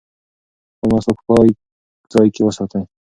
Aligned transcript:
خپل 0.75 0.89
مسواک 0.95 1.19
په 1.25 1.25
پاک 1.29 1.55
ځای 2.13 2.27
کې 2.33 2.41
وساتئ. 2.43 2.81